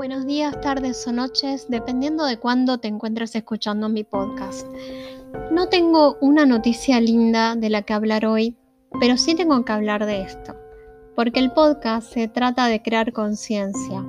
Buenos 0.00 0.24
días, 0.24 0.58
tardes 0.62 1.06
o 1.06 1.12
noches, 1.12 1.66
dependiendo 1.68 2.24
de 2.24 2.38
cuándo 2.38 2.78
te 2.78 2.88
encuentres 2.88 3.36
escuchando 3.36 3.90
mi 3.90 4.02
podcast. 4.02 4.66
No 5.52 5.68
tengo 5.68 6.16
una 6.22 6.46
noticia 6.46 6.98
linda 7.02 7.54
de 7.54 7.68
la 7.68 7.82
que 7.82 7.92
hablar 7.92 8.24
hoy, 8.24 8.56
pero 8.98 9.18
sí 9.18 9.34
tengo 9.34 9.62
que 9.62 9.72
hablar 9.72 10.06
de 10.06 10.22
esto, 10.22 10.56
porque 11.14 11.38
el 11.40 11.52
podcast 11.52 12.14
se 12.14 12.28
trata 12.28 12.66
de 12.68 12.80
crear 12.80 13.12
conciencia. 13.12 14.02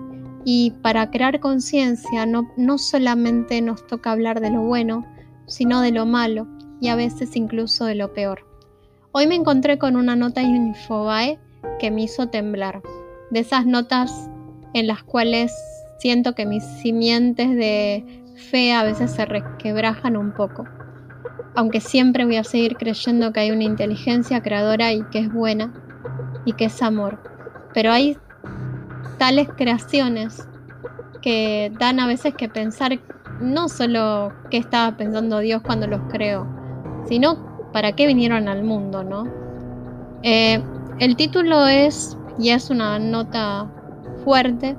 Y 0.46 0.72
para 0.82 1.12
crear 1.12 1.42
conciencia 1.42 2.26
no, 2.26 2.50
no 2.56 2.78
solamente 2.78 3.62
nos 3.62 3.86
toca 3.86 4.14
hablar 4.14 4.40
de 4.40 4.52
lo 4.52 4.62
bueno, 4.62 5.06
sino 5.46 5.82
de 5.82 5.92
lo 5.92 6.06
malo 6.06 6.48
y 6.80 6.88
a 6.88 6.96
veces 6.96 7.36
incluso 7.36 7.84
de 7.84 7.96
lo 7.96 8.14
peor. 8.14 8.48
Hoy 9.12 9.28
me 9.28 9.36
encontré 9.36 9.78
con 9.78 9.98
una 9.98 10.16
nota 10.16 10.40
en 10.40 10.56
Infobae 10.56 11.38
que 11.80 11.92
me 11.92 12.04
hizo 12.04 12.30
temblar. 12.30 12.82
De 13.30 13.42
esas 13.42 13.66
notas 13.66 14.30
en 14.74 14.88
las 14.88 15.04
cuales 15.04 15.52
siento 16.02 16.34
que 16.34 16.48
mis 16.48 16.64
simientes 16.64 17.48
de 17.52 18.24
fe 18.50 18.74
a 18.74 18.84
veces 18.84 19.12
se 19.12 19.24
requebrajan 19.24 20.18
un 20.18 20.32
poco. 20.32 20.66
Aunque 21.54 21.80
siempre 21.80 22.26
voy 22.26 22.38
a 22.38 22.44
seguir 22.44 22.76
creyendo 22.76 23.32
que 23.32 23.42
hay 23.42 23.52
una 23.52 23.66
inteligencia 23.66 24.42
creadora 24.42 24.94
y 24.94 25.04
que 25.12 25.20
es 25.20 25.32
buena 25.32 25.72
y 26.44 26.54
que 26.54 26.66
es 26.66 26.82
amor. 26.82 27.20
Pero 27.76 27.92
hay 27.92 28.18
tales 29.20 29.48
creaciones 29.56 30.48
que 31.22 31.72
dan 31.78 32.00
a 32.00 32.08
veces 32.08 32.34
que 32.34 32.50
pensar 32.50 33.00
no 33.40 33.70
solo 33.70 34.34
qué 34.50 34.58
estaba 34.58 34.98
pensando 34.98 35.38
Dios 35.38 35.62
cuando 35.62 35.86
los 35.86 36.02
creó, 36.12 36.48
sino 37.08 37.70
para 37.74 37.92
qué 37.92 38.08
vinieron 38.08 38.48
al 38.48 38.64
mundo, 38.64 39.04
¿no? 39.04 39.28
Eh, 40.24 40.64
el 40.98 41.16
título 41.16 41.68
es, 41.68 42.18
y 42.40 42.50
es 42.50 42.72
una 42.72 42.98
nota 42.98 43.72
fuerte, 44.24 44.76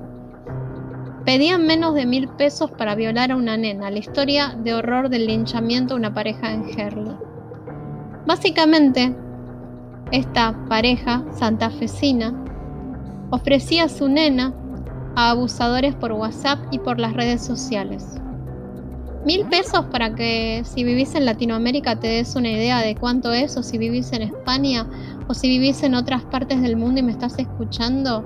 pedían 1.25 1.65
menos 1.65 1.93
de 1.93 2.05
mil 2.05 2.27
pesos 2.29 2.71
para 2.71 2.95
violar 2.95 3.31
a 3.31 3.35
una 3.35 3.57
nena, 3.57 3.89
la 3.89 3.99
historia 3.99 4.55
de 4.57 4.73
horror 4.73 5.09
del 5.09 5.27
linchamiento 5.27 5.93
de 5.93 5.99
una 5.99 6.13
pareja 6.13 6.53
en 6.53 6.65
Herley. 6.77 7.15
Básicamente, 8.25 9.15
esta 10.11 10.55
pareja 10.67 11.23
santafesina 11.31 12.33
ofrecía 13.31 13.89
su 13.89 14.09
nena 14.09 14.53
a 15.15 15.29
abusadores 15.29 15.95
por 15.95 16.11
WhatsApp 16.11 16.59
y 16.71 16.79
por 16.79 16.99
las 16.99 17.13
redes 17.13 17.41
sociales. 17.41 18.19
Mil 19.25 19.45
pesos 19.45 19.85
para 19.85 20.13
que 20.13 20.63
si 20.65 20.83
vivís 20.83 21.15
en 21.15 21.25
Latinoamérica 21.25 21.97
te 21.97 22.07
des 22.07 22.35
una 22.35 22.51
idea 22.51 22.79
de 22.79 22.95
cuánto 22.95 23.31
es, 23.31 23.55
o 23.55 23.63
si 23.63 23.77
vivís 23.77 24.11
en 24.11 24.23
España, 24.23 24.85
o 25.29 25.33
si 25.33 25.47
vivís 25.47 25.81
en 25.83 25.95
otras 25.95 26.23
partes 26.23 26.61
del 26.61 26.75
mundo 26.75 26.99
y 26.99 27.03
me 27.03 27.13
estás 27.13 27.39
escuchando, 27.39 28.25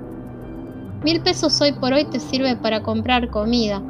Mil 1.04 1.20
pesos 1.20 1.60
hoy 1.60 1.70
por 1.72 1.92
hoy 1.92 2.04
te 2.06 2.18
sirve 2.18 2.56
para 2.56 2.82
comprar 2.82 3.30
comida, 3.30 3.80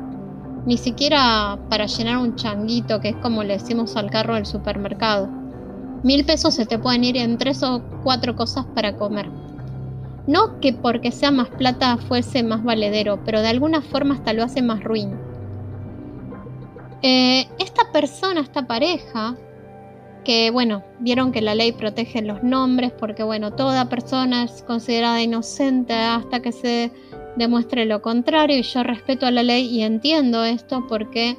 ni 0.67 0.77
siquiera 0.77 1.59
para 1.70 1.87
llenar 1.87 2.19
un 2.19 2.37
changuito, 2.37 3.00
que 3.00 3.09
es 3.09 3.17
como 3.17 3.42
le 3.42 3.55
decimos 3.55 3.97
al 3.97 4.11
carro 4.11 4.34
del 4.34 4.45
supermercado. 4.45 5.27
Mil 6.03 6.27
pesos 6.27 6.55
se 6.55 6.67
te 6.67 6.78
pueden 6.78 7.05
ir 7.05 7.17
en 7.17 7.39
tres 7.39 7.62
o 7.62 7.83
cuatro 8.05 8.37
cosas 8.37 8.67
para 8.75 8.97
comer. 8.98 9.31
No 10.27 10.61
que 10.61 10.75
porque 10.75 11.11
sea 11.11 11.31
más 11.31 11.48
plata 11.48 11.97
fuese 11.97 12.42
más 12.42 12.62
valedero, 12.62 13.25
pero 13.25 13.41
de 13.41 13.48
alguna 13.48 13.81
forma 13.81 14.15
hasta 14.17 14.34
lo 14.34 14.45
hace 14.45 14.61
más 14.61 14.84
ruin. 14.84 15.19
Eh, 17.00 17.48
esta 17.59 17.91
persona, 17.91 18.43
esta 18.43 18.67
pareja, 18.67 19.34
que 20.29 20.51
bueno, 20.51 20.84
vieron 20.98 21.33
que 21.33 21.41
la 21.41 21.55
ley 21.55 21.73
protege 21.73 22.21
los 22.21 22.43
nombres 22.43 22.93
porque 22.93 23.23
bueno, 23.23 23.55
toda 23.55 23.89
persona 23.89 24.45
es 24.45 24.62
considerada 24.62 25.23
inocente 25.23 25.95
hasta 25.95 26.43
que 26.43 26.53
se 26.53 26.93
demuestre 27.37 27.87
lo 27.87 28.03
contrario 28.03 28.59
y 28.59 28.62
yo 28.62 28.83
respeto 28.83 29.25
a 29.25 29.31
la 29.31 29.43
ley 29.43 29.65
y 29.65 29.81
entiendo 29.81 30.45
esto 30.45 30.87
porque 30.87 31.38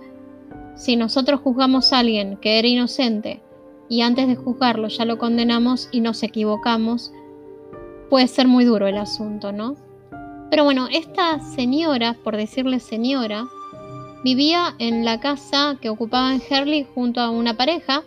si 0.74 0.96
nosotros 0.96 1.40
juzgamos 1.42 1.94
a 1.94 2.00
alguien 2.00 2.38
que 2.38 2.58
era 2.58 2.68
inocente 2.68 3.44
y 3.90 4.02
antes 4.02 4.28
de 4.28 4.36
juzgarlo 4.36 4.88
ya 4.88 5.06
lo 5.06 5.20
condenamos 5.20 5.88
y 5.92 6.02
nos 6.02 6.24
equivocamos, 6.24 7.12
puede 8.10 8.28
ser 8.28 8.48
muy 8.48 8.66
duro 8.66 8.88
el 8.88 8.98
asunto, 8.98 9.52
¿no? 9.52 9.76
Pero 10.50 10.64
bueno, 10.64 10.88
esta 10.92 11.40
señora, 11.42 12.16
por 12.24 12.36
decirle 12.36 12.80
señora, 12.80 13.46
vivía 14.24 14.74
en 14.80 15.06
la 15.06 15.20
casa 15.20 15.78
que 15.80 15.92
ocupaba 15.92 16.34
en 16.34 16.42
Herley 16.50 16.88
junto 16.96 17.22
a 17.22 17.30
una 17.30 17.54
pareja 17.54 18.04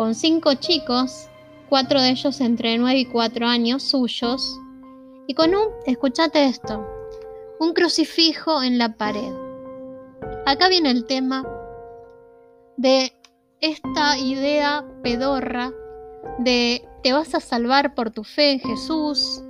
con 0.00 0.14
cinco 0.14 0.54
chicos, 0.54 1.28
cuatro 1.68 2.00
de 2.00 2.08
ellos 2.08 2.40
entre 2.40 2.78
9 2.78 3.00
y 3.00 3.04
4 3.04 3.46
años 3.46 3.82
suyos, 3.82 4.58
y 5.26 5.34
con 5.34 5.54
un, 5.54 5.66
escúchate 5.84 6.46
esto, 6.46 6.88
un 7.60 7.74
crucifijo 7.74 8.62
en 8.62 8.78
la 8.78 8.96
pared. 8.96 9.30
Acá 10.46 10.70
viene 10.70 10.90
el 10.90 11.04
tema 11.04 11.46
de 12.78 13.12
esta 13.60 14.16
idea 14.16 14.86
pedorra 15.02 15.70
de 16.38 16.82
te 17.02 17.12
vas 17.12 17.34
a 17.34 17.40
salvar 17.40 17.94
por 17.94 18.10
tu 18.10 18.24
fe 18.24 18.52
en 18.52 18.60
Jesús 18.60 19.42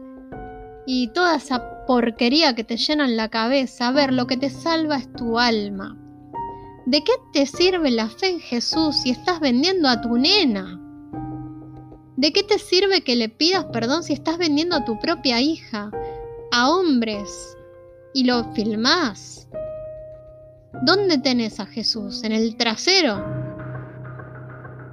y 0.84 1.12
toda 1.12 1.36
esa 1.36 1.86
porquería 1.86 2.56
que 2.56 2.64
te 2.64 2.76
llena 2.76 3.04
en 3.04 3.16
la 3.16 3.28
cabeza. 3.28 3.86
A 3.86 3.92
ver, 3.92 4.12
lo 4.12 4.26
que 4.26 4.36
te 4.36 4.50
salva 4.50 4.96
es 4.96 5.12
tu 5.12 5.38
alma. 5.38 5.96
¿De 6.86 7.04
qué 7.04 7.12
te 7.32 7.44
sirve 7.44 7.90
la 7.90 8.08
fe 8.08 8.30
en 8.30 8.40
Jesús 8.40 8.96
si 9.02 9.10
estás 9.10 9.38
vendiendo 9.38 9.88
a 9.88 10.00
tu 10.00 10.16
nena? 10.16 10.80
¿De 12.16 12.32
qué 12.32 12.42
te 12.42 12.58
sirve 12.58 13.02
que 13.02 13.16
le 13.16 13.28
pidas 13.28 13.66
perdón 13.66 14.02
si 14.02 14.14
estás 14.14 14.38
vendiendo 14.38 14.76
a 14.76 14.84
tu 14.84 14.98
propia 14.98 15.40
hija, 15.40 15.90
a 16.50 16.70
hombres, 16.70 17.56
y 18.14 18.24
lo 18.24 18.44
filmás? 18.54 19.46
¿Dónde 20.82 21.18
tenés 21.18 21.60
a 21.60 21.66
Jesús? 21.66 22.24
¿En 22.24 22.32
el 22.32 22.56
trasero? 22.56 23.22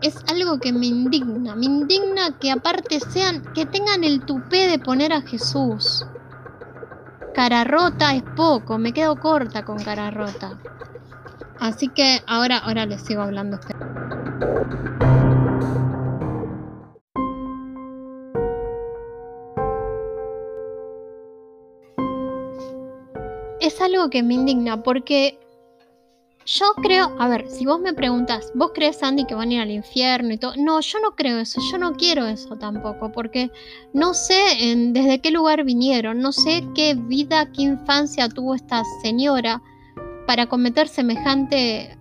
Es 0.02 0.18
algo 0.28 0.60
que 0.60 0.74
me 0.74 0.88
indigna, 0.88 1.56
me 1.56 1.66
indigna 1.66 2.38
que 2.38 2.52
aparte 2.52 3.00
sean, 3.00 3.44
que 3.54 3.66
tengan 3.66 4.04
el 4.04 4.26
tupé 4.26 4.68
de 4.68 4.78
poner 4.78 5.14
a 5.14 5.22
Jesús. 5.22 6.06
Cara 7.34 7.64
rota 7.64 8.14
es 8.14 8.24
poco, 8.36 8.78
me 8.78 8.92
quedo 8.92 9.16
corta 9.20 9.64
con 9.64 9.78
cara 9.78 10.12
rota. 10.12 10.60
Así 11.60 11.90
que 11.90 12.22
ahora, 12.28 12.58
ahora 12.58 12.86
les 12.86 13.02
sigo 13.02 13.22
hablando. 13.22 13.60
Es 23.60 23.82
algo 23.82 24.10
que 24.10 24.24
me 24.24 24.36
indigna 24.36 24.84
porque 24.84 25.40
yo 26.46 26.66
creo, 26.82 27.14
a 27.20 27.28
ver, 27.28 27.50
si 27.50 27.66
vos 27.66 27.82
me 27.82 27.94
preguntas, 27.94 28.54
¿vos 28.56 28.72
crees, 28.74 29.04
Andy, 29.04 29.26
que 29.26 29.36
van 29.36 29.50
a 29.50 29.54
ir 29.56 29.60
al 29.60 29.72
infierno 29.72 30.32
y 30.32 30.38
todo? 30.38 30.54
No, 30.56 30.80
yo 30.80 31.00
no 31.02 31.12
creo 31.12 31.40
eso, 31.40 31.60
yo 31.70 31.78
no 31.78 31.94
quiero 31.96 32.26
eso 32.26 32.56
tampoco, 32.56 33.12
porque 33.12 33.52
no 33.94 34.14
sé 34.14 34.40
desde 34.94 35.20
qué 35.20 35.32
lugar 35.32 35.66
vinieron, 35.66 36.22
no 36.22 36.32
sé 36.32 36.64
qué 36.74 36.96
vida, 36.96 37.52
qué 37.52 37.64
infancia 37.64 38.30
tuvo 38.30 38.56
esta 38.56 38.84
señora 39.02 39.62
para 40.28 40.48
cometer 40.48 40.90
semejante, 40.90 41.98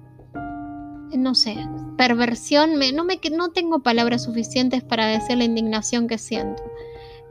no 1.17 1.35
sé, 1.37 1.57
perversión, 1.97 2.73
no, 2.95 3.05
me, 3.05 3.21
no 3.33 3.51
tengo 3.51 3.79
palabras 3.85 4.25
suficientes 4.25 4.83
para 4.83 5.07
decir 5.07 5.39
la 5.39 5.45
indignación 5.45 6.09
que 6.09 6.19
siento. 6.19 6.63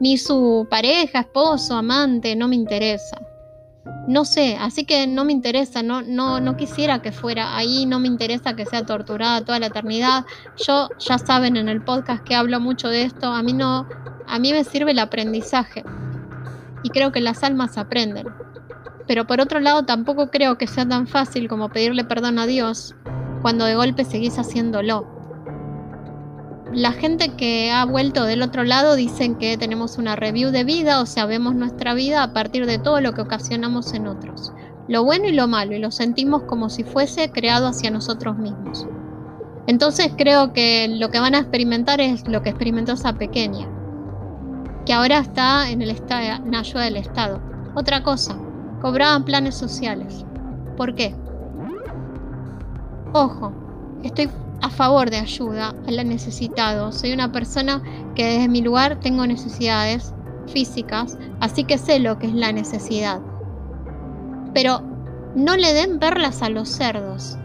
Ni 0.00 0.16
su 0.16 0.66
pareja, 0.70 1.20
esposo, 1.20 1.76
amante, 1.76 2.34
no 2.34 2.48
me 2.48 2.56
interesa. 2.56 3.20
No 4.08 4.24
sé, 4.24 4.56
así 4.58 4.84
que 4.84 5.06
no 5.06 5.24
me 5.24 5.32
interesa, 5.32 5.82
no, 5.82 6.00
no, 6.00 6.40
no 6.40 6.56
quisiera 6.56 7.02
que 7.02 7.12
fuera 7.12 7.56
ahí, 7.56 7.84
no 7.84 8.00
me 8.00 8.08
interesa 8.08 8.56
que 8.56 8.64
sea 8.64 8.86
torturada 8.86 9.44
toda 9.44 9.58
la 9.58 9.66
eternidad. 9.66 10.24
Yo 10.66 10.88
ya 10.98 11.18
saben 11.18 11.56
en 11.56 11.68
el 11.68 11.84
podcast 11.84 12.24
que 12.24 12.34
hablo 12.34 12.58
mucho 12.58 12.88
de 12.88 13.02
esto, 13.02 13.26
a 13.26 13.42
mí 13.42 13.52
no, 13.52 13.86
a 14.26 14.38
mí 14.38 14.52
me 14.52 14.64
sirve 14.64 14.92
el 14.92 14.98
aprendizaje. 14.98 15.84
Y 16.82 16.88
creo 16.88 17.12
que 17.12 17.20
las 17.20 17.42
almas 17.42 17.76
aprenden. 17.76 18.26
Pero 19.06 19.26
por 19.26 19.40
otro 19.40 19.60
lado 19.60 19.84
tampoco 19.84 20.28
creo 20.30 20.58
que 20.58 20.66
sea 20.66 20.86
tan 20.86 21.06
fácil 21.06 21.48
como 21.48 21.68
pedirle 21.68 22.04
perdón 22.04 22.38
a 22.38 22.46
Dios 22.46 22.94
cuando 23.42 23.64
de 23.64 23.76
golpe 23.76 24.04
seguís 24.04 24.38
haciéndolo. 24.38 25.06
La 26.72 26.92
gente 26.92 27.36
que 27.36 27.70
ha 27.70 27.84
vuelto 27.84 28.24
del 28.24 28.42
otro 28.42 28.64
lado 28.64 28.96
dicen 28.96 29.36
que 29.36 29.56
tenemos 29.56 29.98
una 29.98 30.16
review 30.16 30.50
de 30.50 30.64
vida, 30.64 31.00
o 31.00 31.06
sea, 31.06 31.24
vemos 31.24 31.54
nuestra 31.54 31.94
vida 31.94 32.22
a 32.22 32.32
partir 32.32 32.66
de 32.66 32.78
todo 32.78 33.00
lo 33.00 33.14
que 33.14 33.22
ocasionamos 33.22 33.94
en 33.94 34.08
otros, 34.08 34.52
lo 34.88 35.04
bueno 35.04 35.26
y 35.26 35.32
lo 35.32 35.46
malo, 35.46 35.74
y 35.74 35.78
lo 35.78 35.92
sentimos 35.92 36.42
como 36.42 36.68
si 36.68 36.82
fuese 36.82 37.30
creado 37.30 37.68
hacia 37.68 37.90
nosotros 37.90 38.36
mismos. 38.36 38.86
Entonces 39.68 40.12
creo 40.18 40.52
que 40.52 40.88
lo 40.88 41.08
que 41.10 41.20
van 41.20 41.34
a 41.34 41.38
experimentar 41.38 42.00
es 42.00 42.26
lo 42.26 42.42
que 42.42 42.50
experimentó 42.50 42.94
esa 42.94 43.12
pequeña, 43.12 43.68
que 44.84 44.92
ahora 44.92 45.18
está 45.18 45.70
en 45.70 45.82
el 45.82 45.90
estado 45.90 46.44
en 46.44 46.54
ayuda 46.54 46.82
del 46.82 46.96
Estado. 46.96 47.40
Otra 47.74 48.02
cosa, 48.02 48.36
cobraban 48.80 49.24
planes 49.24 49.54
sociales. 49.54 50.24
¿Por 50.76 50.94
qué? 50.94 51.14
Ojo, 53.12 53.52
estoy 54.02 54.28
a 54.62 54.70
favor 54.70 55.10
de 55.10 55.18
ayuda 55.18 55.74
al 55.86 56.08
necesitado. 56.08 56.92
Soy 56.92 57.12
una 57.12 57.32
persona 57.32 57.82
que 58.14 58.24
desde 58.24 58.48
mi 58.48 58.62
lugar 58.62 59.00
tengo 59.00 59.26
necesidades 59.26 60.12
físicas, 60.46 61.18
así 61.40 61.64
que 61.64 61.78
sé 61.78 61.98
lo 61.98 62.18
que 62.18 62.26
es 62.26 62.34
la 62.34 62.52
necesidad. 62.52 63.20
Pero 64.54 64.82
no 65.34 65.56
le 65.56 65.72
den 65.72 65.98
perlas 65.98 66.42
a 66.42 66.48
los 66.48 66.68
cerdos. 66.68 67.36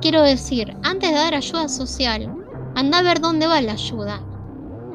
Quiero 0.00 0.22
decir, 0.22 0.76
antes 0.82 1.10
de 1.10 1.16
dar 1.16 1.34
ayuda 1.34 1.68
social, 1.68 2.34
anda 2.74 2.98
a 2.98 3.02
ver 3.02 3.20
dónde 3.20 3.46
va 3.46 3.60
la 3.60 3.72
ayuda. 3.72 4.20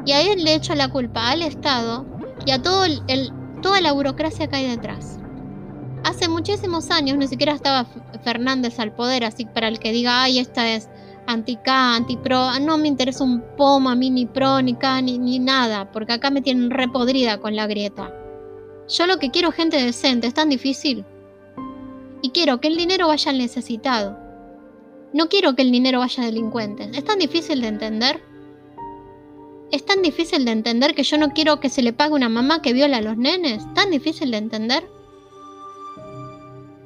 Y 0.05 0.11
ahí 0.11 0.35
le 0.35 0.55
echo 0.55 0.75
la 0.75 0.89
culpa 0.89 1.29
al 1.29 1.41
Estado 1.41 2.05
y 2.45 2.51
a 2.51 2.61
todo 2.61 2.85
el, 2.85 3.33
toda 3.61 3.81
la 3.81 3.91
burocracia 3.91 4.47
que 4.47 4.55
hay 4.57 4.67
detrás. 4.67 5.16
Hace 6.07 6.29
muchísimos 6.29 6.89
años 6.89 7.17
ni 7.17 7.27
siquiera 7.27 7.51
estaba 7.51 7.85
Fernández 8.23 8.79
al 8.79 8.93
poder, 8.93 9.25
así 9.25 9.43
para 9.43 9.67
el 9.67 9.77
que 9.77 9.91
diga, 9.91 10.23
ay, 10.23 10.39
esta 10.39 10.73
es 10.73 10.87
anti-K, 11.25 11.95
anti-pro, 11.95 12.57
no 12.61 12.77
me 12.77 12.87
interesa 12.87 13.25
un 13.25 13.43
pomo 13.57 13.89
a 13.89 13.95
mí 13.95 14.09
ni 14.09 14.25
pro, 14.25 14.61
ni 14.61 14.73
K, 14.75 15.01
ni, 15.01 15.17
ni 15.17 15.37
nada, 15.37 15.91
porque 15.91 16.13
acá 16.13 16.29
me 16.29 16.41
tienen 16.41 16.69
repodrida 16.69 17.39
con 17.39 17.57
la 17.57 17.67
grieta. 17.67 18.09
Yo 18.87 19.05
lo 19.05 19.19
que 19.19 19.31
quiero 19.31 19.51
gente 19.51 19.83
decente, 19.83 20.27
es 20.27 20.33
tan 20.33 20.47
difícil. 20.47 21.03
Y 22.21 22.29
quiero 22.29 22.61
que 22.61 22.69
el 22.69 22.77
dinero 22.77 23.07
vaya 23.07 23.31
al 23.31 23.37
necesitado. 23.37 24.17
No 25.11 25.27
quiero 25.27 25.57
que 25.57 25.63
el 25.63 25.73
dinero 25.73 25.99
vaya 25.99 26.23
a 26.23 26.27
delincuentes. 26.27 26.97
¿Es 26.97 27.03
tan 27.03 27.19
difícil 27.19 27.59
de 27.59 27.67
entender? 27.67 28.23
¿Es 29.73 29.85
tan 29.85 30.01
difícil 30.01 30.45
de 30.45 30.51
entender 30.51 30.95
que 30.95 31.03
yo 31.03 31.17
no 31.17 31.31
quiero 31.31 31.59
que 31.59 31.67
se 31.67 31.81
le 31.81 31.91
pague 31.91 32.13
una 32.13 32.29
mamá 32.29 32.61
que 32.61 32.71
viola 32.71 32.99
a 32.99 33.01
los 33.01 33.17
nenes? 33.17 33.61
¿Tan 33.73 33.91
difícil 33.91 34.31
de 34.31 34.37
entender? 34.37 34.96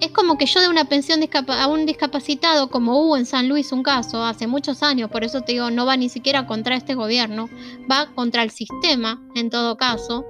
Es 0.02 0.10
como 0.12 0.36
que 0.36 0.48
yo 0.48 0.60
de 0.60 0.68
una 0.68 0.86
pensión 0.86 1.20
a 1.48 1.68
un 1.68 1.86
discapacitado, 1.86 2.72
como 2.72 3.00
hubo 3.00 3.18
en 3.18 3.28
San 3.28 3.48
Luis 3.48 3.72
un 3.72 3.84
caso 3.84 4.24
hace 4.24 4.48
muchos 4.48 4.82
años, 4.82 5.12
por 5.12 5.24
eso 5.24 5.42
te 5.42 5.52
digo, 5.52 5.70
no 5.70 5.86
va 5.86 5.96
ni 5.96 6.10
siquiera 6.10 6.48
contra 6.48 6.76
este 6.76 6.96
gobierno, 6.96 7.50
va 7.90 8.12
contra 8.16 8.42
el 8.42 8.50
sistema, 8.50 9.22
en 9.36 9.52
todo 9.52 9.78
caso, 9.78 10.26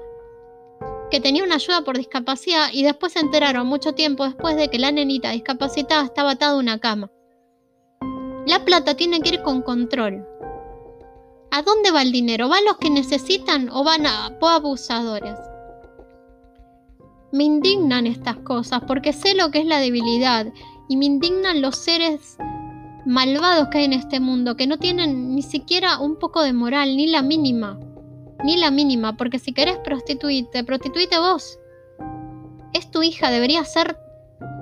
que 1.09 1.21
tenía 1.21 1.45
una 1.45 1.55
ayuda 1.55 1.85
por 1.85 1.97
discapacidad 1.97 2.67
y 2.73 2.83
después 2.83 3.13
se 3.13 3.19
enteraron 3.19 3.65
mucho 3.65 3.93
tiempo 3.93 4.25
después 4.25 4.57
de 4.57 4.67
que 4.67 4.77
la 4.77 4.91
nenita 4.91 5.31
discapacitada 5.31 6.03
estaba 6.03 6.31
atada 6.31 6.51
a 6.51 6.57
una 6.57 6.79
cama. 6.79 7.09
La 8.45 8.65
plata 8.65 8.95
tiene 8.95 9.21
que 9.21 9.35
ir 9.35 9.41
con 9.41 9.61
control. 9.61 10.27
¿A 11.51 11.61
dónde 11.61 11.91
va 11.91 12.01
el 12.01 12.11
dinero? 12.11 12.49
¿Va 12.49 12.57
a 12.57 12.61
los 12.61 12.77
que 12.77 12.89
necesitan 12.89 13.69
o 13.69 13.85
van 13.85 14.05
a, 14.05 14.25
a 14.25 14.55
abusadores? 14.55 15.50
Me 17.31 17.43
indignan 17.45 18.07
estas 18.07 18.37
cosas 18.37 18.81
porque 18.85 19.13
sé 19.13 19.35
lo 19.35 19.51
que 19.51 19.59
es 19.59 19.65
la 19.65 19.79
debilidad 19.79 20.47
y 20.89 20.97
me 20.97 21.05
indignan 21.05 21.61
los 21.61 21.77
seres 21.77 22.37
malvados 23.05 23.69
que 23.69 23.79
hay 23.79 23.85
en 23.85 23.93
este 23.93 24.19
mundo, 24.19 24.55
que 24.55 24.67
no 24.67 24.77
tienen 24.77 25.33
ni 25.35 25.41
siquiera 25.41 25.99
un 25.99 26.17
poco 26.17 26.41
de 26.43 26.53
moral, 26.53 26.97
ni 26.97 27.07
la 27.07 27.21
mínima, 27.21 27.79
ni 28.43 28.57
la 28.57 28.71
mínima, 28.71 29.15
porque 29.15 29.39
si 29.39 29.53
querés 29.53 29.77
prostituirte, 29.77 30.63
prostituite 30.63 31.17
vos. 31.17 31.57
Es 32.73 32.91
tu 32.91 33.03
hija, 33.03 33.29
debería 33.29 33.63
ser 33.63 33.97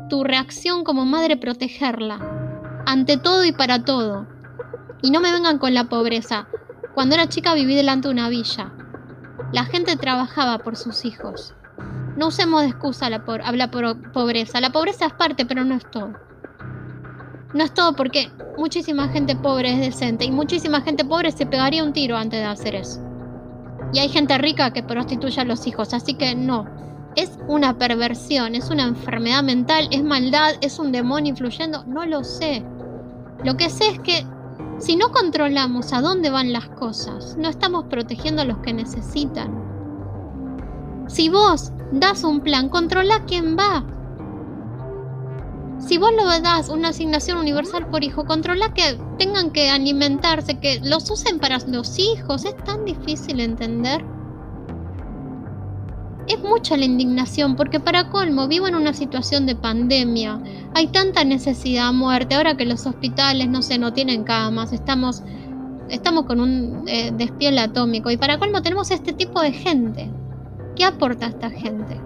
tu 0.10 0.24
reacción 0.24 0.83
como 0.83 1.06
madre 1.06 1.38
protegerla, 1.38 2.83
ante 2.86 3.18
todo 3.18 3.45
y 3.45 3.51
para 3.51 3.83
todo. 3.83 4.27
Y 5.01 5.12
no 5.12 5.22
me 5.22 5.31
vengan 5.31 5.60
con 5.60 5.74
la 5.74 5.86
pobreza. 5.86 6.48
Cuando 6.94 7.15
era 7.15 7.30
chica 7.30 7.54
viví 7.54 7.75
delante 7.75 8.07
de 8.07 8.13
una 8.13 8.30
villa. 8.30 8.74
La 9.54 9.65
gente 9.65 9.95
trabajaba 9.95 10.60
por 10.60 10.75
sus 10.75 11.06
hijos. 11.06 11.56
No 12.19 12.27
usemos 12.27 12.66
excusa 12.66 13.10
la 13.10 13.24
por, 13.24 13.42
habla 13.44 13.71
por 13.71 14.12
pobreza. 14.12 14.60
La 14.60 14.71
pobreza 14.71 15.06
es 15.06 15.13
parte, 15.13 15.45
pero 15.45 15.63
no 15.63 15.75
es 15.75 15.89
todo. 15.89 16.12
No 17.54 17.63
es 17.63 17.74
todo 17.74 17.95
porque 17.95 18.30
muchísima 18.57 19.07
gente 19.07 19.38
pobre 19.38 19.71
es 19.71 19.80
decente 19.80 20.25
y 20.25 20.31
muchísima 20.31 20.81
gente 20.81 21.06
pobre 21.06 21.31
se 21.31 21.45
pegaría 21.45 21.81
un 21.81 21.94
tiro 21.94 22.18
antes 22.18 22.42
de 22.42 22.45
hacer 22.45 22.75
eso. 22.75 23.00
Y 23.94 24.00
hay 24.00 24.10
gente 24.10 24.38
rica 24.38 24.74
que 24.74 24.83
prostituye 24.83 25.39
a 25.39 25.45
los 25.45 25.66
hijos, 25.66 25.94
así 25.94 26.16
que 26.16 26.36
no. 26.36 26.66
Es 27.16 27.39
una 27.48 27.77
perversión, 27.77 28.54
es 28.54 28.69
una 28.69 28.83
enfermedad 28.83 29.42
mental, 29.42 29.88
es 29.89 30.04
maldad, 30.04 30.56
es 30.60 30.77
un 30.77 30.92
demonio 30.92 31.30
influyendo, 31.30 31.86
no 31.86 32.06
lo 32.06 32.25
sé. 32.25 32.65
Lo 33.45 33.56
que 33.56 33.69
sé 33.69 33.92
es 33.92 34.00
que 34.01 34.25
si 34.77 34.98
no 34.98 35.13
controlamos 35.13 35.94
a 35.94 36.01
dónde 36.01 36.31
van 36.31 36.51
las 36.51 36.68
cosas, 36.68 37.38
no 37.38 37.48
estamos 37.48 37.86
protegiendo 37.86 38.42
a 38.42 38.45
los 38.45 38.57
que 38.57 38.74
necesitan. 38.74 39.69
Si 41.07 41.30
vos 41.30 41.72
das 41.91 42.24
un 42.24 42.41
plan, 42.41 42.69
controla 42.69 43.24
quién 43.25 43.57
va. 43.57 43.86
Si 45.80 45.97
vos 45.97 46.12
lo 46.12 46.25
das 46.41 46.69
una 46.69 46.89
asignación 46.89 47.38
universal 47.38 47.88
por 47.88 48.03
hijo, 48.03 48.25
controla 48.25 48.74
que 48.74 49.00
tengan 49.18 49.51
que 49.51 49.69
alimentarse, 49.69 50.59
que 50.59 50.81
los 50.83 51.09
usen 51.09 51.39
para 51.39 51.57
los 51.68 51.97
hijos. 51.97 52.45
Es 52.45 52.56
tan 52.57 52.83
difícil 52.83 53.39
entender. 53.39 54.03
Es 56.27 56.39
mucha 56.41 56.77
la 56.77 56.86
indignación 56.86 57.56
porque 57.56 57.80
para 57.80 58.09
colmo 58.09 58.47
vivo 58.47 58.68
en 58.68 58.75
una 58.75 58.94
situación 58.94 59.45
de 59.45 59.56
pandemia. 59.56 60.39
Hay 60.75 60.88
tanta 60.88 61.24
necesidad, 61.24 61.91
muerte. 61.94 62.36
Ahora 62.36 62.56
que 62.56 62.65
los 62.65 62.86
hospitales, 62.86 63.47
no 63.47 63.62
sé, 63.62 63.80
no 63.80 63.94
tienen 63.94 64.25
camas, 64.25 64.74
estamos, 64.74 65.24
estamos 65.89 66.25
con 66.25 66.41
un 66.41 66.83
eh, 66.88 67.12
despiel 67.18 67.57
atómico. 67.57 68.12
Y 68.12 68.18
para 68.18 68.38
colmo 68.38 68.62
tenemos 68.62 68.91
este 68.91 69.13
tipo 69.13 69.41
de 69.41 69.53
gente. 69.53 70.12
¿Qué 70.79 70.85
aporta 70.85 71.25
esta 71.25 71.49
gente? 71.49 71.99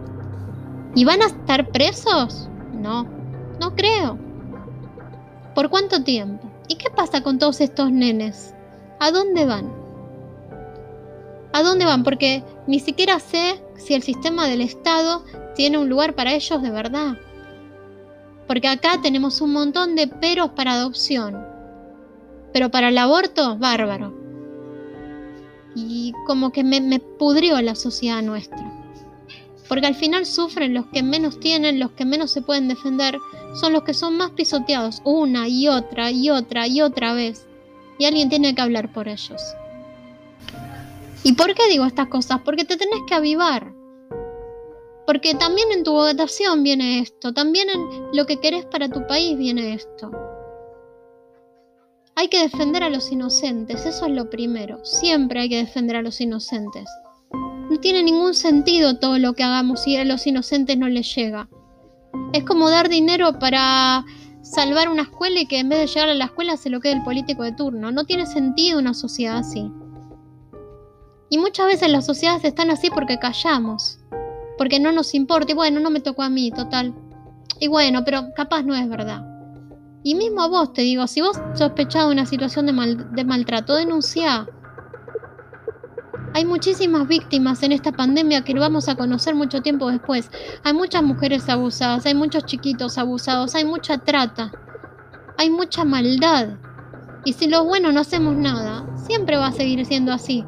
¿Y 0.95 1.05
van 1.05 1.21
a 1.21 1.27
estar 1.27 1.69
presos? 1.69 2.49
No, 2.73 3.07
no 3.59 3.75
creo. 3.75 4.17
¿Por 5.53 5.69
cuánto 5.69 6.03
tiempo? 6.03 6.49
¿Y 6.67 6.77
qué 6.77 6.89
pasa 6.89 7.21
con 7.21 7.37
todos 7.37 7.61
estos 7.61 7.91
nenes? 7.91 8.55
¿A 8.99 9.11
dónde 9.11 9.45
van? 9.45 9.71
¿A 11.53 11.61
dónde 11.61 11.85
van? 11.85 12.03
Porque 12.03 12.43
ni 12.65 12.79
siquiera 12.79 13.19
sé 13.19 13.63
si 13.75 13.93
el 13.93 14.01
sistema 14.01 14.47
del 14.47 14.61
Estado 14.61 15.23
tiene 15.53 15.77
un 15.77 15.87
lugar 15.87 16.15
para 16.15 16.33
ellos 16.33 16.59
de 16.59 16.71
verdad. 16.71 17.13
Porque 18.47 18.69
acá 18.69 18.99
tenemos 19.03 19.39
un 19.39 19.53
montón 19.53 19.95
de 19.95 20.07
peros 20.07 20.49
para 20.55 20.73
adopción. 20.73 21.45
Pero 22.51 22.71
para 22.71 22.89
el 22.89 22.97
aborto, 22.97 23.55
bárbaro 23.55 24.22
y 25.75 26.13
como 26.25 26.51
que 26.51 26.63
me, 26.63 26.99
pudrió 26.99 27.61
la 27.61 27.75
sociedad 27.75 28.21
nuestra. 28.21 28.71
Porque 29.67 29.87
al 29.87 29.95
final 29.95 30.25
sufren 30.25 30.73
los 30.73 30.85
que 30.87 31.01
menos 31.03 31.39
tienen, 31.39 31.79
los 31.79 31.91
que 31.91 32.05
menos 32.05 32.31
se 32.31 32.41
pueden 32.41 32.67
defender, 32.67 33.17
son 33.59 33.73
los 33.73 33.83
que 33.83 33.93
son 33.93 34.17
más 34.17 34.31
pisoteados 34.31 35.01
una 35.03 35.47
y 35.47 35.67
otra 35.67 36.11
y 36.11 36.29
otra 36.29 36.67
y 36.67 36.81
otra 36.81 37.13
vez. 37.13 37.47
Y 37.97 38.05
alguien 38.05 38.29
tiene 38.29 38.53
que 38.53 38.61
hablar 38.61 38.91
por 38.91 39.07
ellos. 39.07 39.41
¿Y 41.23 41.33
por 41.33 41.53
qué 41.55 41.69
digo 41.69 41.85
estas 41.85 42.07
cosas? 42.07 42.41
Porque 42.43 42.65
te 42.65 42.75
tenés 42.75 42.99
que 43.07 43.15
avivar. 43.15 43.73
Porque 45.06 45.35
también 45.35 45.71
en 45.71 45.83
tu 45.83 45.92
votación 45.92 46.63
viene 46.63 46.99
esto, 46.99 47.33
también 47.33 47.69
en 47.69 47.81
lo 48.13 48.25
que 48.25 48.39
querés 48.39 48.65
para 48.65 48.89
tu 48.89 49.06
país 49.07 49.37
viene 49.37 49.73
esto. 49.73 50.11
Hay 52.15 52.27
que 52.27 52.41
defender 52.41 52.83
a 52.83 52.89
los 52.89 53.11
inocentes, 53.11 53.87
eso 53.87 54.05
es 54.05 54.11
lo 54.11 54.29
primero. 54.29 54.85
Siempre 54.85 55.41
hay 55.41 55.49
que 55.49 55.57
defender 55.57 55.95
a 55.95 56.03
los 56.03 56.21
inocentes. 56.21 56.87
No 57.31 57.79
tiene 57.79 58.03
ningún 58.03 58.35
sentido 58.35 58.99
todo 58.99 59.17
lo 59.17 59.33
que 59.33 59.41
hagamos 59.41 59.81
si 59.81 59.97
a 59.97 60.05
los 60.05 60.27
inocentes 60.27 60.77
no 60.77 60.87
les 60.89 61.13
llega. 61.15 61.49
Es 62.31 62.43
como 62.43 62.69
dar 62.69 62.87
dinero 62.87 63.39
para 63.39 64.05
salvar 64.43 64.89
una 64.89 65.03
escuela 65.03 65.39
y 65.39 65.47
que 65.47 65.57
en 65.57 65.69
vez 65.69 65.79
de 65.79 65.87
llegar 65.87 66.09
a 66.09 66.13
la 66.13 66.25
escuela 66.25 66.55
se 66.55 66.69
lo 66.69 66.81
quede 66.81 66.93
el 66.93 67.03
político 67.03 67.41
de 67.41 67.53
turno. 67.53 67.91
No 67.91 68.03
tiene 68.03 68.27
sentido 68.27 68.77
una 68.77 68.93
sociedad 68.93 69.37
así. 69.37 69.71
Y 71.29 71.39
muchas 71.39 71.65
veces 71.65 71.89
las 71.89 72.05
sociedades 72.05 72.45
están 72.45 72.69
así 72.69 72.91
porque 72.91 73.17
callamos, 73.17 73.97
porque 74.59 74.79
no 74.79 74.91
nos 74.91 75.15
importa. 75.15 75.53
Y 75.53 75.55
bueno, 75.55 75.79
no 75.79 75.89
me 75.89 75.99
tocó 75.99 76.21
a 76.21 76.29
mí, 76.29 76.51
total. 76.51 76.93
Y 77.59 77.69
bueno, 77.69 78.03
pero 78.05 78.33
capaz 78.35 78.61
no 78.61 78.75
es 78.75 78.87
verdad. 78.87 79.32
Y 80.04 80.16
mismo 80.16 80.42
a 80.42 80.48
vos 80.50 80.74
te 80.74 80.81
digo, 80.81 81.07
si 81.07 81.22
vos 81.22 81.40
sospechás 81.54 82.06
de 82.06 82.12
una 82.12 82.26
situación 82.26 82.66
de, 82.66 83.24
maltrato, 83.24 83.76
denuncia. 83.76 84.45
Hay 86.33 86.44
muchísimas 86.44 87.07
víctimas 87.07 87.64
en 87.64 87.72
esta 87.72 87.94
pandemia 87.94 88.44
que 88.44 88.54
lo 88.54 88.60
vamos 88.60 88.90
a 88.90 88.95
conocer 88.95 89.33
mucho 89.33 89.62
tiempo 89.62 89.90
después. 89.90 90.30
Hay 90.64 90.74
muchas 90.74 91.04
mujeres 91.04 91.48
abusadas, 91.48 92.06
hay 92.06 92.16
muchos 92.16 92.45
chiquitos 92.45 92.98
abusados, 92.98 93.56
hay 93.56 93.64
mucha 93.64 94.00
trata, 94.00 94.52
hay 95.38 95.50
mucha 95.50 95.86
maldad. 95.86 96.57
Y 97.24 97.33
si 97.33 97.48
los 97.48 97.64
buenos 97.66 97.94
no 97.94 98.02
hacemos 98.02 98.36
nada, 98.36 98.86
siempre 98.98 99.38
va 99.38 99.48
a 99.48 99.52
seguir 99.54 99.86
siendo 99.86 100.12
así, 100.12 100.44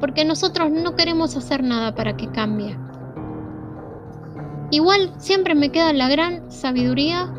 porque 0.00 0.24
nosotros 0.24 0.72
no 0.72 0.96
queremos 0.96 1.36
hacer 1.36 1.62
nada 1.62 1.94
para 1.94 2.16
que 2.16 2.28
cambie. 2.32 2.76
Igual 4.72 5.12
siempre 5.18 5.54
me 5.54 5.70
queda 5.70 5.92
la 5.92 6.08
gran 6.08 6.50
sabiduría 6.50 7.32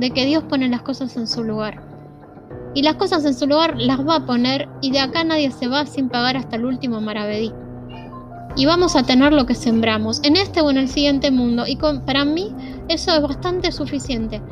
de 0.00 0.10
que 0.10 0.24
Dios 0.24 0.42
pone 0.44 0.68
las 0.68 0.82
cosas 0.82 1.16
en 1.16 1.26
su 1.26 1.44
lugar. 1.44 1.82
Y 2.74 2.82
las 2.82 2.96
cosas 2.96 3.24
en 3.24 3.34
su 3.34 3.46
lugar 3.46 3.76
las 3.76 4.06
va 4.06 4.16
a 4.16 4.26
poner 4.26 4.68
y 4.80 4.90
de 4.90 5.00
acá 5.00 5.24
nadie 5.24 5.50
se 5.50 5.68
va 5.68 5.84
sin 5.86 6.08
pagar 6.08 6.36
hasta 6.36 6.56
el 6.56 6.64
último 6.64 7.00
maravedí. 7.00 7.52
Y 8.56 8.66
vamos 8.66 8.96
a 8.96 9.02
tener 9.02 9.32
lo 9.32 9.46
que 9.46 9.54
sembramos, 9.54 10.20
en 10.24 10.36
este 10.36 10.60
o 10.60 10.70
en 10.70 10.78
el 10.78 10.88
siguiente 10.88 11.30
mundo. 11.30 11.64
Y 11.66 11.76
para 11.76 12.24
mí 12.24 12.52
eso 12.88 13.14
es 13.14 13.22
bastante 13.22 13.70
suficiente. 13.70 14.42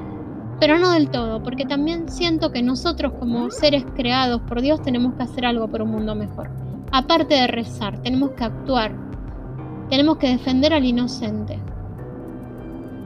Pero 0.60 0.78
no 0.78 0.90
del 0.90 1.10
todo, 1.10 1.42
porque 1.42 1.64
también 1.64 2.08
siento 2.08 2.52
que 2.52 2.62
nosotros 2.62 3.12
como 3.18 3.50
seres 3.50 3.84
creados 3.96 4.40
por 4.42 4.60
Dios 4.60 4.82
tenemos 4.82 5.14
que 5.14 5.22
hacer 5.22 5.46
algo 5.46 5.68
por 5.68 5.82
un 5.82 5.90
mundo 5.92 6.14
mejor. 6.14 6.50
Aparte 6.92 7.34
de 7.34 7.46
rezar, 7.46 8.02
tenemos 8.02 8.32
que 8.32 8.44
actuar. 8.44 8.92
Tenemos 9.88 10.18
que 10.18 10.28
defender 10.28 10.74
al 10.74 10.84
inocente. 10.84 11.58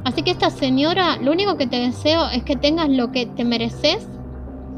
Así 0.05 0.23
que 0.23 0.33
esta 0.33 0.51
señora, 0.51 1.17
lo 1.17 1.31
único 1.31 1.57
que 1.57 1.67
te 1.67 1.77
deseo 1.77 2.29
es 2.31 2.43
que 2.43 2.57
tengas 2.57 2.89
lo 2.89 3.13
que 3.13 3.27
te 3.27 3.45
mereces, 3.45 4.09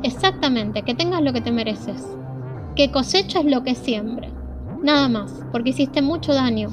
exactamente, 0.03 0.83
que 0.83 0.95
tengas 0.95 1.23
lo 1.23 1.33
que 1.33 1.41
te 1.41 1.51
mereces, 1.51 2.05
que 2.77 2.91
coseches 2.91 3.45
lo 3.45 3.63
que 3.63 3.75
siembra, 3.75 4.29
nada 4.83 5.09
más, 5.09 5.33
porque 5.51 5.71
hiciste 5.71 6.03
mucho 6.03 6.35
daño 6.35 6.69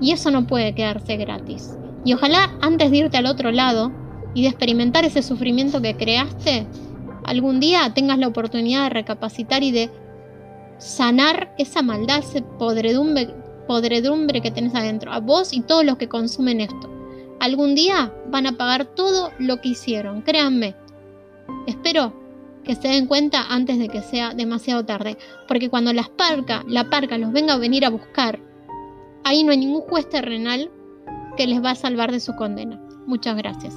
y 0.00 0.12
eso 0.12 0.30
no 0.30 0.46
puede 0.46 0.74
quedarse 0.74 1.16
gratis. 1.16 1.76
Y 2.04 2.14
ojalá 2.14 2.50
antes 2.60 2.90
de 2.90 2.96
irte 2.98 3.16
al 3.16 3.26
otro 3.26 3.52
lado 3.52 3.92
y 4.34 4.42
de 4.42 4.48
experimentar 4.48 5.04
ese 5.04 5.22
sufrimiento 5.22 5.80
que 5.80 5.96
creaste, 5.96 6.66
algún 7.24 7.60
día 7.60 7.92
tengas 7.94 8.18
la 8.18 8.28
oportunidad 8.28 8.84
de 8.84 8.90
recapacitar 8.90 9.62
y 9.62 9.70
de 9.70 9.90
sanar 10.78 11.54
esa 11.58 11.82
maldad, 11.82 12.18
ese 12.18 12.42
podredumbre, 12.42 13.34
podredumbre 13.68 14.40
que 14.40 14.50
tenés 14.50 14.74
adentro, 14.74 15.12
a 15.12 15.20
vos 15.20 15.52
y 15.52 15.60
todos 15.60 15.84
los 15.84 15.96
que 15.96 16.08
consumen 16.08 16.60
esto. 16.60 16.97
Algún 17.40 17.74
día 17.74 18.12
van 18.30 18.46
a 18.46 18.56
pagar 18.56 18.84
todo 18.84 19.30
lo 19.38 19.60
que 19.60 19.70
hicieron, 19.70 20.22
créanme. 20.22 20.74
Espero 21.66 22.12
que 22.64 22.74
se 22.74 22.88
den 22.88 23.06
cuenta 23.06 23.46
antes 23.48 23.78
de 23.78 23.88
que 23.88 24.02
sea 24.02 24.34
demasiado 24.34 24.84
tarde, 24.84 25.16
porque 25.46 25.70
cuando 25.70 25.92
las 25.92 26.08
parca, 26.08 26.64
la 26.66 26.90
parca 26.90 27.16
los 27.16 27.32
venga 27.32 27.54
a 27.54 27.58
venir 27.58 27.84
a 27.84 27.90
buscar, 27.90 28.40
ahí 29.24 29.44
no 29.44 29.52
hay 29.52 29.58
ningún 29.58 29.82
juez 29.82 30.08
terrenal 30.08 30.70
que 31.36 31.46
les 31.46 31.62
va 31.64 31.70
a 31.70 31.76
salvar 31.76 32.12
de 32.12 32.20
su 32.20 32.34
condena. 32.34 32.80
Muchas 33.06 33.36
gracias. 33.36 33.74